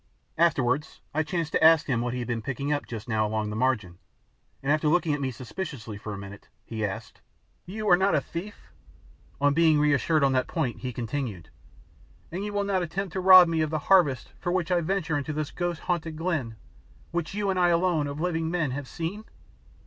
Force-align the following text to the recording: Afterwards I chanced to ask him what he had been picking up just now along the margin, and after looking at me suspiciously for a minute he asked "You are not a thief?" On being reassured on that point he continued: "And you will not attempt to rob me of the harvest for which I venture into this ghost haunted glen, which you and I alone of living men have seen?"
Afterwards 0.39 0.99
I 1.13 1.21
chanced 1.21 1.51
to 1.51 1.63
ask 1.63 1.85
him 1.85 2.01
what 2.01 2.13
he 2.13 2.17
had 2.17 2.27
been 2.27 2.41
picking 2.41 2.73
up 2.73 2.87
just 2.87 3.07
now 3.07 3.27
along 3.27 3.51
the 3.51 3.55
margin, 3.55 3.99
and 4.63 4.71
after 4.71 4.87
looking 4.87 5.13
at 5.13 5.21
me 5.21 5.29
suspiciously 5.29 5.95
for 5.95 6.11
a 6.11 6.17
minute 6.17 6.47
he 6.65 6.83
asked 6.83 7.21
"You 7.67 7.87
are 7.87 7.95
not 7.95 8.15
a 8.15 8.19
thief?" 8.21 8.71
On 9.39 9.53
being 9.53 9.79
reassured 9.79 10.23
on 10.23 10.31
that 10.33 10.47
point 10.47 10.79
he 10.79 10.91
continued: 10.91 11.49
"And 12.31 12.43
you 12.43 12.51
will 12.51 12.63
not 12.63 12.81
attempt 12.81 13.13
to 13.13 13.19
rob 13.19 13.47
me 13.47 13.61
of 13.61 13.69
the 13.69 13.77
harvest 13.93 14.33
for 14.39 14.51
which 14.51 14.71
I 14.71 14.81
venture 14.81 15.19
into 15.19 15.33
this 15.33 15.51
ghost 15.51 15.81
haunted 15.81 16.15
glen, 16.15 16.55
which 17.11 17.35
you 17.35 17.51
and 17.51 17.59
I 17.59 17.67
alone 17.69 18.07
of 18.07 18.19
living 18.19 18.49
men 18.49 18.71
have 18.71 18.87
seen?" 18.87 19.25